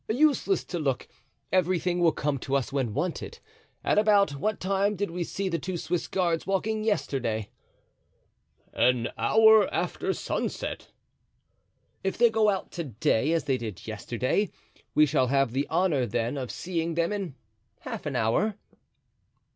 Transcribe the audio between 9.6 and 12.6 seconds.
after sunset." "If they go